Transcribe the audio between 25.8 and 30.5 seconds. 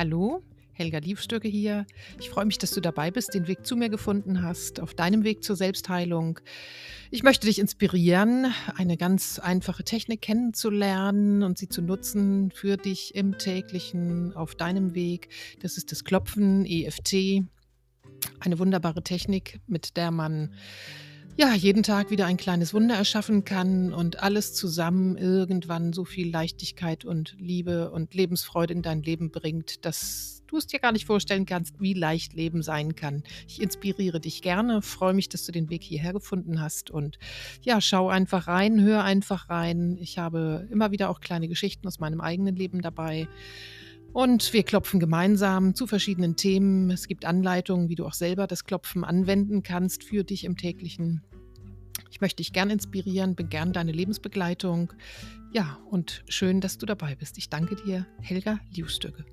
so viel Leichtigkeit und Liebe und Lebensfreude in dein Leben bringt, dass